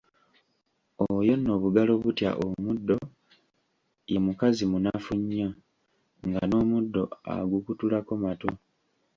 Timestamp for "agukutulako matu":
7.33-8.49